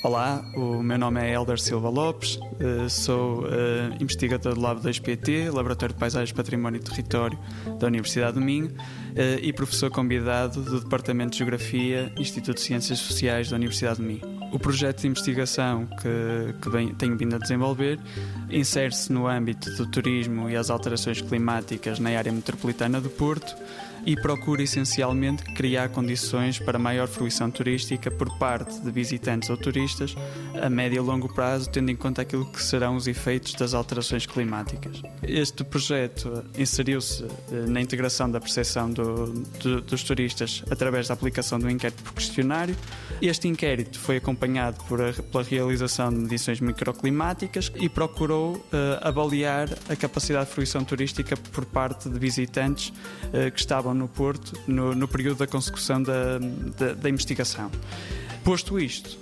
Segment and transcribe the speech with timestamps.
[0.00, 5.52] Olá, o meu nome é Helder Silva Lopes, eh, sou eh, investigador do Lab 2PT,
[5.52, 7.36] Laboratório de Paisagens, Património e Território
[7.80, 8.72] da Universidade do Minho
[9.16, 14.04] eh, e professor convidado do Departamento de Geografia, Instituto de Ciências Sociais da Universidade do
[14.04, 14.37] Minho.
[14.52, 17.98] O projeto de investigação que, que tenho vindo a desenvolver
[18.50, 23.54] insere-se no âmbito do turismo e as alterações climáticas na área metropolitana do Porto
[24.06, 30.16] e procura essencialmente criar condições para maior fruição turística por parte de visitantes ou turistas
[30.62, 34.24] a médio e longo prazo, tendo em conta aquilo que serão os efeitos das alterações
[34.24, 35.02] climáticas.
[35.22, 39.26] Este projeto inseriu-se eh, na integração da percepção do,
[39.62, 42.74] do, dos turistas através da aplicação do inquérito por questionário.
[43.20, 44.37] Este inquérito foi acompanhado
[44.84, 48.62] por a, pela realização de medições microclimáticas e procurou uh,
[49.02, 54.58] avaliar a capacidade de fruição turística por parte de visitantes uh, que estavam no Porto
[54.66, 56.38] no, no período da consecução da,
[56.78, 57.70] da, da investigação.
[58.44, 59.18] Posto isto,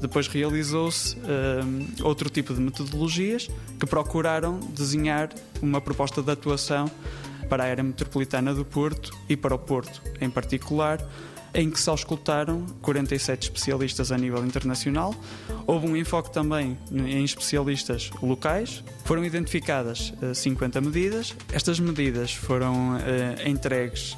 [0.00, 5.28] depois realizou-se um, outro tipo de metodologias que procuraram desenhar
[5.60, 6.90] uma proposta de atuação
[7.48, 10.98] para a área metropolitana do Porto e para o Porto em particular,
[11.54, 15.14] em que se auscultaram 47 especialistas a nível internacional.
[15.66, 18.82] Houve um enfoque também em especialistas locais.
[19.04, 21.34] Foram identificadas 50 eh, medidas.
[21.52, 24.16] Estas medidas foram uh, entregues uh,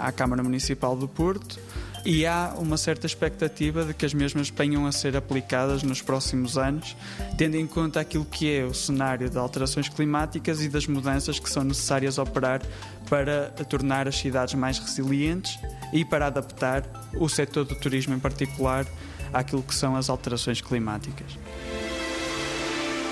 [0.00, 1.58] à Câmara Municipal do Porto
[2.04, 6.56] e há uma certa expectativa de que as mesmas venham a ser aplicadas nos próximos
[6.56, 6.96] anos,
[7.36, 11.50] tendo em conta aquilo que é o cenário de alterações climáticas e das mudanças que
[11.50, 12.62] são necessárias operar
[13.08, 15.58] para tornar as cidades mais resilientes
[15.92, 18.86] e para adaptar o setor do turismo em particular
[19.32, 21.38] àquilo que são as alterações climáticas.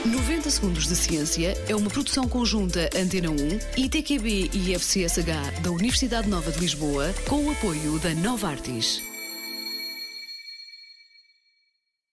[0.06, 3.36] 90 Segundos de Ciência é uma produção conjunta Antena 1,
[3.76, 9.07] ITQB e FCSH da Universidade Nova de Lisboa, com o apoio da Nova Artis.